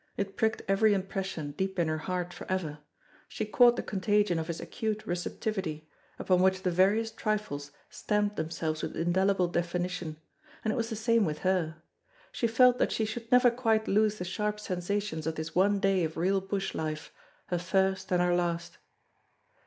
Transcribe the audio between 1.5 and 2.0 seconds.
deep in her